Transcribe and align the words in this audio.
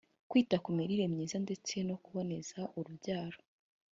kwita 0.29 0.55
ku 0.63 0.69
mirire 0.77 1.05
myiza 1.13 1.37
ndetse 1.45 1.73
no 1.87 1.95
kuboneza 2.03 2.59
urubyaro 2.77 3.39